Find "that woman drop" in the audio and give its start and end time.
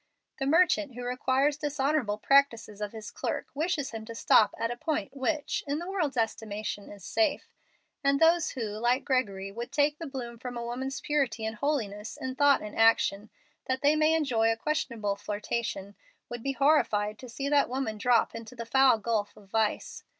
17.47-18.33